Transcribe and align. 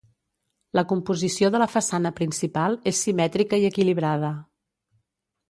La 0.77 0.83
composició 0.91 1.49
de 1.55 1.61
la 1.63 1.67
façana 1.73 2.11
principal 2.21 2.79
és 2.93 3.03
simètrica 3.09 3.61
i 3.67 3.69
equilibrada. 3.71 4.35